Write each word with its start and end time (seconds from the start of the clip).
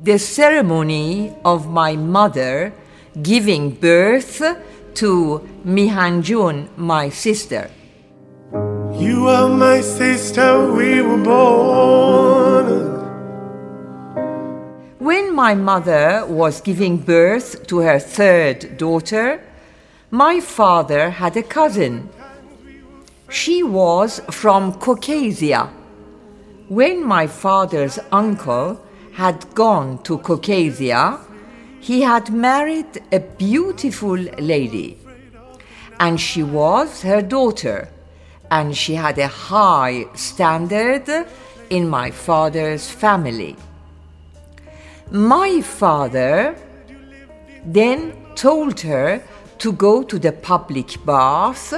The 0.00 0.18
ceremony 0.18 1.34
of 1.44 1.68
my 1.68 1.96
mother 1.96 2.72
giving 3.20 3.70
birth 3.70 4.42
to 4.94 5.48
Mehan 5.66 6.22
Jan, 6.22 6.68
my 6.76 7.08
sister. 7.08 7.70
You 8.94 9.28
are 9.28 9.48
my 9.48 9.80
sister, 9.80 10.72
we 10.72 11.02
were 11.02 11.22
born. 11.22 12.68
When 14.98 15.34
my 15.34 15.54
mother 15.54 16.24
was 16.26 16.60
giving 16.60 16.98
birth 16.98 17.66
to 17.66 17.78
her 17.78 17.98
third 17.98 18.78
daughter, 18.78 19.40
my 20.10 20.40
father 20.40 21.10
had 21.10 21.36
a 21.36 21.42
cousin. 21.42 22.08
She 23.30 23.62
was 23.62 24.20
from 24.30 24.72
Caucasia. 24.74 25.68
When 26.68 27.04
my 27.04 27.26
father's 27.26 27.98
uncle 28.10 28.80
had 29.12 29.54
gone 29.54 30.02
to 30.04 30.16
Caucasia, 30.18 31.20
he 31.78 32.00
had 32.00 32.32
married 32.32 33.02
a 33.12 33.20
beautiful 33.20 34.16
lady, 34.16 34.98
and 36.00 36.18
she 36.18 36.42
was 36.42 37.02
her 37.02 37.20
daughter, 37.20 37.90
and 38.50 38.74
she 38.74 38.94
had 38.94 39.18
a 39.18 39.28
high 39.28 40.06
standard 40.14 41.26
in 41.68 41.86
my 41.86 42.10
father's 42.10 42.90
family. 42.90 43.56
My 45.10 45.60
father 45.60 46.56
then 47.64 48.16
told 48.34 48.80
her 48.80 49.22
to 49.58 49.72
go 49.72 50.02
to 50.02 50.18
the 50.18 50.32
public 50.32 50.96
bath 51.04 51.74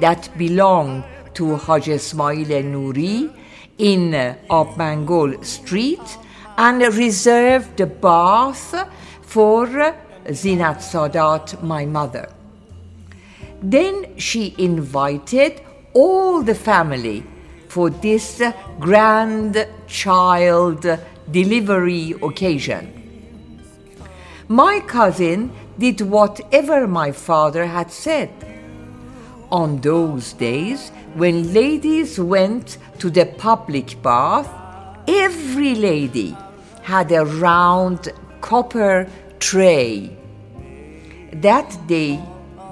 that 0.00 0.28
belonged 0.36 1.04
to 1.34 1.56
Haj 1.56 1.88
Ismail 1.88 2.62
Nouri 2.64 3.32
in 3.78 4.14
uh, 4.14 4.36
Abmangol 4.50 5.44
Street 5.44 6.18
and 6.56 6.82
reserved 6.96 7.76
the 7.76 7.86
bath 7.86 8.74
for 9.22 9.66
uh, 9.80 9.94
Zinat 10.26 10.78
Sadat, 10.78 11.62
my 11.62 11.84
mother. 11.86 12.28
Then 13.62 14.18
she 14.18 14.54
invited 14.58 15.60
all 15.94 16.42
the 16.42 16.54
family 16.54 17.24
for 17.68 17.90
this 17.90 18.42
grand 18.80 19.66
child 19.86 20.86
delivery 21.30 22.14
occasion. 22.22 22.98
My 24.48 24.80
cousin 24.80 25.50
did 25.78 26.00
whatever 26.02 26.86
my 26.86 27.12
father 27.12 27.66
had 27.66 27.90
said. 27.90 28.30
On 29.52 29.82
those 29.82 30.32
days, 30.32 30.88
when 31.12 31.52
ladies 31.52 32.18
went 32.18 32.78
to 32.98 33.10
the 33.10 33.26
public 33.26 34.00
bath, 34.02 34.48
every 35.06 35.74
lady 35.74 36.34
had 36.80 37.12
a 37.12 37.26
round 37.26 38.08
copper 38.40 39.06
tray. 39.40 40.16
That 41.34 41.76
they 41.86 42.18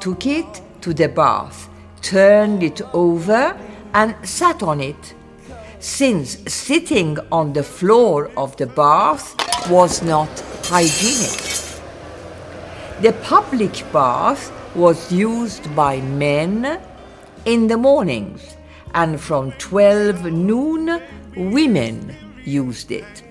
took 0.00 0.26
it 0.26 0.60
to 0.82 0.92
the 0.92 1.08
bath, 1.08 1.70
turned 2.02 2.62
it 2.62 2.82
over, 2.92 3.56
and 3.94 4.14
sat 4.22 4.62
on 4.62 4.82
it, 4.82 5.14
since 5.80 6.36
sitting 6.46 7.16
on 7.32 7.54
the 7.54 7.62
floor 7.62 8.30
of 8.36 8.54
the 8.58 8.66
bath 8.66 9.34
was 9.70 10.02
not 10.02 10.28
hygienic. 10.64 11.40
The 13.00 13.14
public 13.22 13.82
bath 13.94 14.52
was 14.76 15.10
used 15.10 15.74
by 15.74 16.00
men 16.02 16.80
in 17.46 17.66
the 17.66 17.76
mornings, 17.76 18.56
and 18.94 19.18
from 19.18 19.52
12 19.52 20.26
noon, 20.26 21.00
women 21.34 22.14
used 22.44 22.92
it. 22.92 23.22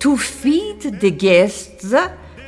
To 0.00 0.16
feed 0.16 0.80
the 1.00 1.10
guests, 1.10 1.94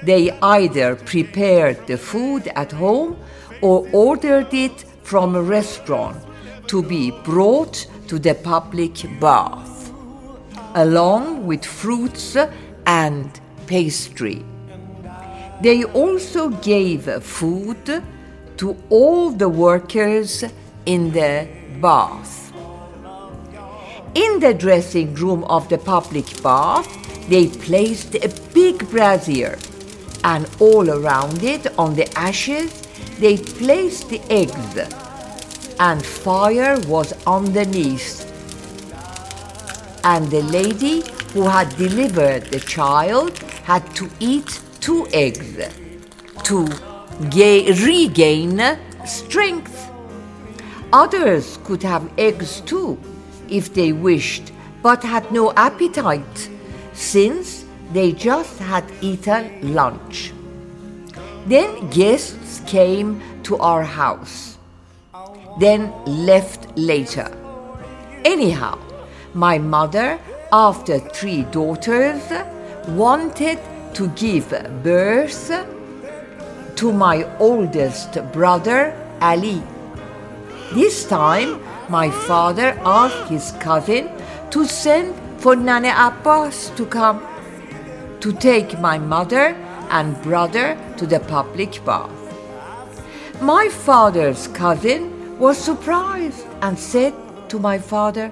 they 0.03 0.31
either 0.41 0.97
prepared 0.97 1.87
the 1.87 1.99
food 1.99 2.49
at 2.55 2.73
home 2.73 3.19
or 3.61 3.87
ordered 3.93 4.53
it 4.55 4.85
from 5.03 5.35
a 5.35 5.43
restaurant 5.43 6.25
to 6.69 6.83
be 6.83 7.11
brought 7.11 7.87
to 8.07 8.19
the 8.19 8.35
public 8.35 8.95
bath, 9.21 9.93
along 10.75 11.47
with 11.47 11.65
fruits 11.65 12.37
and 12.87 13.41
pastry. 13.67 14.45
They 15.61 15.85
also 15.85 16.51
gave 16.51 17.23
food 17.23 18.03
to 18.59 18.77
all 18.91 19.31
the 19.31 19.49
workers 19.49 20.45
in 20.87 21.11
the 21.11 21.49
bath. 21.81 22.53
In 24.15 24.41
the 24.41 24.55
dressing 24.55 25.15
room 25.15 25.43
of 25.45 25.69
the 25.69 25.79
public 25.79 26.43
bath, 26.43 26.89
they 27.29 27.49
placed 27.49 28.15
a 28.15 28.29
big 28.55 28.89
brazier, 28.91 29.59
and 30.25 30.49
all 30.61 30.89
around 30.91 31.43
it, 31.43 31.67
on 31.79 31.95
the 31.95 32.09
ashes, 32.17 32.83
they 33.19 33.37
placed 33.37 34.09
the 34.09 34.21
eggs, 34.31 34.79
and 35.81 36.05
fire 36.05 36.79
was 36.87 37.13
underneath. 37.27 38.25
And 40.05 40.31
the 40.31 40.43
lady 40.43 41.03
who 41.33 41.43
had 41.43 41.77
delivered 41.77 42.47
the 42.47 42.61
child 42.61 43.39
had 43.65 43.85
to 43.97 44.09
eat 44.21 44.61
two 44.81 45.07
eggs 45.13 45.57
to 46.45 46.67
ga- 47.31 47.73
regain 47.85 48.79
strength. 49.07 49.91
Others 50.93 51.59
could 51.65 51.83
have 51.83 52.11
eggs 52.19 52.61
too 52.63 52.99
if 53.49 53.75
they 53.75 53.93
wished, 53.93 54.53
but 54.83 55.03
had 55.03 55.31
no 55.33 55.53
appetite 55.53 56.49
since 56.93 57.65
they 57.93 58.13
just 58.13 58.59
had 58.59 58.85
eaten 59.01 59.75
lunch. 59.75 60.33
Then 61.47 61.89
guests 61.91 62.61
came 62.67 63.23
to 63.45 63.57
our 63.59 63.83
house, 63.83 64.59
then 65.59 65.93
left 66.05 66.69
later. 66.77 67.31
Anyhow, 68.25 68.79
my 69.35 69.59
mother, 69.59 70.19
after 70.53 70.99
three 70.99 71.43
daughters, 71.45 72.23
wanted 72.89 73.59
to 73.99 74.07
give 74.11 74.49
birth 74.85 75.51
to 76.77 76.93
my 76.93 77.27
oldest 77.41 78.17
brother, 78.33 78.95
Ali. 79.21 79.61
This 80.73 81.05
time, 81.05 81.61
my 81.89 82.09
father 82.09 82.79
asked 82.85 83.29
his 83.29 83.51
cousin 83.59 84.09
to 84.51 84.65
send 84.67 85.17
for 85.41 85.57
Nane 85.57 85.91
Abbas 85.91 86.71
to 86.77 86.87
come 86.87 87.27
to 88.21 88.33
take 88.33 88.79
my 88.79 88.99
mother 88.99 89.57
and 89.91 90.15
brother 90.23 90.79
to 90.97 91.05
the 91.05 91.19
public 91.19 91.85
bath. 91.85 92.15
My 93.41 93.69
father's 93.69 94.47
cousin 94.47 95.39
was 95.41 95.59
surprised 95.59 96.47
and 96.63 96.79
said 96.79 97.15
to 97.49 97.59
my 97.59 97.79
father, 97.79 98.31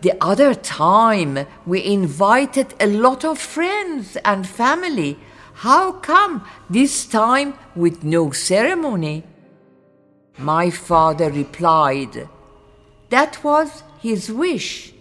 The 0.00 0.14
other 0.20 0.54
time 0.54 1.46
we 1.66 1.84
invited 1.84 2.74
a 2.78 2.86
lot 2.86 3.24
of 3.24 3.38
friends 3.38 4.16
and 4.24 4.46
family. 4.46 5.18
How 5.54 5.92
come 5.92 6.44
this 6.70 7.04
time 7.04 7.54
with 7.74 8.04
no 8.04 8.30
ceremony? 8.30 9.24
My 10.38 10.70
father 10.70 11.30
replied, 11.32 12.28
That 13.10 13.42
was 13.42 13.82
his 14.00 14.30
wish 14.30 14.94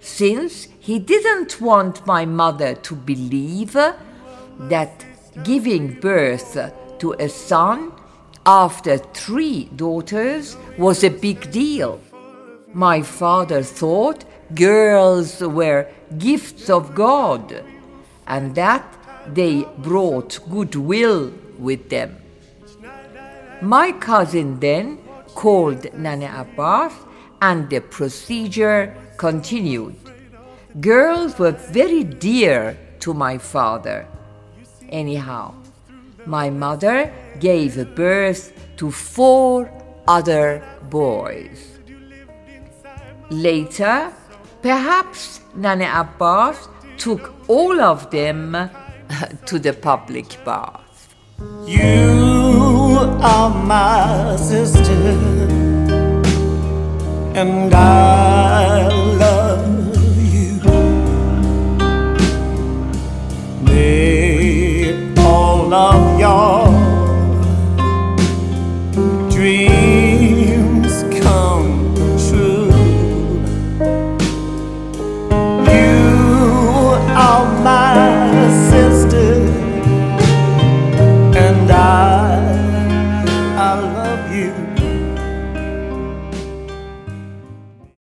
since 0.00 0.66
he 0.80 0.98
didn't 0.98 1.60
want 1.60 2.04
my 2.04 2.24
mother 2.24 2.74
to 2.74 2.94
believe 2.96 3.74
that 3.74 5.04
giving 5.44 6.00
birth 6.00 6.72
to 6.98 7.12
a 7.12 7.28
son 7.28 7.92
after 8.44 8.98
three 8.98 9.66
daughters 9.76 10.56
was 10.76 11.04
a 11.04 11.10
big 11.10 11.52
deal. 11.52 12.00
My 12.72 13.02
father 13.02 13.62
thought 13.62 14.24
girls 14.54 15.40
were 15.40 15.88
gifts 16.18 16.68
of 16.70 16.94
God 16.94 17.64
and 18.26 18.54
that 18.54 18.84
they 19.26 19.64
brought 19.78 20.38
goodwill 20.50 21.32
with 21.58 21.88
them. 21.88 22.16
My 23.62 23.92
cousin 23.92 24.58
then 24.60 24.98
called 25.34 25.92
Nane 25.94 26.22
Abbas 26.22 26.92
and 27.42 27.68
the 27.68 27.80
procedure 27.80 28.94
continued. 29.16 29.96
Girls 30.80 31.38
were 31.38 31.52
very 31.52 32.04
dear 32.04 32.78
to 33.00 33.12
my 33.12 33.38
father. 33.38 34.06
Anyhow, 34.88 35.54
my 36.26 36.50
mother 36.50 37.12
gave 37.38 37.94
birth 37.94 38.52
to 38.76 38.90
four 38.90 39.70
other 40.06 40.62
boys. 40.88 41.78
Later, 43.30 44.12
perhaps 44.62 45.40
Nane 45.54 45.82
Abbas 45.82 46.68
took 46.98 47.32
all 47.48 47.80
of 47.80 48.10
them 48.10 48.56
to 49.46 49.58
the 49.58 49.72
public 49.72 50.38
bath. 50.44 51.14
You 51.66 53.18
are 53.22 53.50
my 53.64 54.36
sister. 54.36 55.50
and 57.34 57.72
I'll 57.74 58.59